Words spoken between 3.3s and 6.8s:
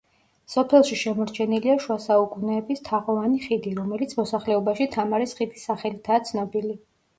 ხიდი, რომელიც მოსახლეობაში „თამარის ხიდის“ სახელითაა ცნობილი.